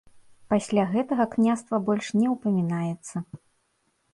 Пасля 0.53 0.85
гэтага 0.95 1.27
княства 1.35 1.79
больш 1.91 2.09
не 2.23 2.27
ўпамінаецца. 2.35 3.15